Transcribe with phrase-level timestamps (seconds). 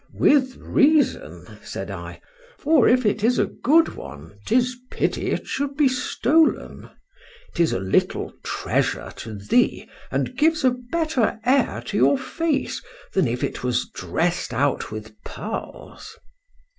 [0.15, 2.21] —With reason, said I,
[2.57, 6.89] for if it is a good one, 'tis pity it should be stolen;
[7.53, 12.81] 'tis a little treasure to thee, and gives a better air to your face,
[13.13, 16.17] than if it was dress'd out with pearls.